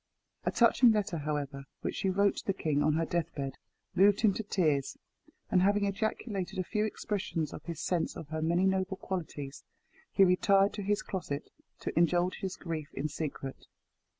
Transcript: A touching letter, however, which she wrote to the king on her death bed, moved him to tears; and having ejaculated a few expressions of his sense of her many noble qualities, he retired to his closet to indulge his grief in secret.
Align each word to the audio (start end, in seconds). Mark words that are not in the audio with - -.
A 0.45 0.51
touching 0.51 0.91
letter, 0.91 1.17
however, 1.19 1.65
which 1.81 1.93
she 1.97 2.09
wrote 2.09 2.37
to 2.37 2.45
the 2.47 2.55
king 2.55 2.81
on 2.81 2.93
her 2.93 3.05
death 3.05 3.31
bed, 3.35 3.59
moved 3.93 4.21
him 4.21 4.33
to 4.33 4.41
tears; 4.41 4.97
and 5.51 5.61
having 5.61 5.85
ejaculated 5.85 6.57
a 6.57 6.63
few 6.63 6.85
expressions 6.85 7.53
of 7.53 7.61
his 7.65 7.79
sense 7.79 8.15
of 8.17 8.29
her 8.29 8.41
many 8.41 8.65
noble 8.65 8.97
qualities, 8.97 9.63
he 10.11 10.23
retired 10.25 10.73
to 10.73 10.81
his 10.81 11.03
closet 11.03 11.51
to 11.81 11.95
indulge 11.95 12.37
his 12.39 12.55
grief 12.55 12.89
in 12.95 13.09
secret. 13.09 13.67